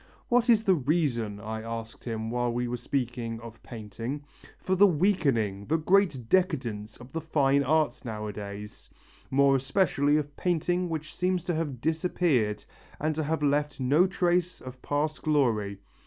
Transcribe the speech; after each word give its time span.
'What 0.29 0.49
is 0.49 0.63
the 0.63 0.73
reason,' 0.73 1.39
I 1.39 1.61
asked 1.61 2.05
him 2.05 2.31
while 2.31 2.51
we 2.51 2.67
were 2.67 2.75
speaking 2.77 3.39
of 3.39 3.61
painting, 3.61 4.23
'for 4.57 4.73
the 4.75 4.87
weakening, 4.87 5.67
the 5.67 5.77
great 5.77 6.27
decadence 6.27 6.97
of 6.97 7.11
the 7.11 7.21
fine 7.21 7.61
arts 7.63 8.03
nowadays; 8.03 8.89
more 9.29 9.55
especially 9.55 10.17
of 10.17 10.35
painting 10.35 10.89
which 10.89 11.15
seems 11.15 11.43
to 11.43 11.53
have 11.53 11.81
disappeared 11.81 12.65
and 12.99 13.13
to 13.13 13.23
have 13.23 13.43
left 13.43 13.79
no 13.79 14.07
trace 14.07 14.59
of 14.59 14.81
past 14.81 15.21
glory? 15.21 15.77